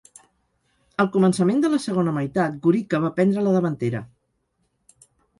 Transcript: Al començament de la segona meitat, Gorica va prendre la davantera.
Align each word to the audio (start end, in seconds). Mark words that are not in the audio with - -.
Al 1.01 1.09
començament 1.15 1.59
de 1.65 1.69
la 1.73 1.79
segona 1.83 2.13
meitat, 2.15 2.55
Gorica 2.63 3.01
va 3.03 3.11
prendre 3.19 3.43
la 3.49 3.53
davantera. 3.57 4.01